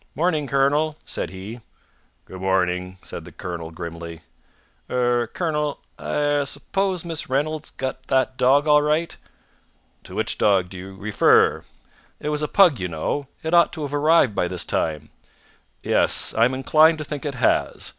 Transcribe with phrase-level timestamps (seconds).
[0.15, 1.61] "Morning, colonel!" said he.
[2.25, 4.21] "Good morning!" said the colonel grimly.
[4.89, 9.15] "Er colonel, I er suppose Miss Reynolds got that dog all right?"
[10.05, 11.63] "To which dog do you refer?"
[12.19, 13.27] "It was a pug, you know.
[13.43, 15.11] It ought to have arrived by this time."
[15.83, 16.33] "Yes.
[16.33, 17.89] I am inclined to think it has.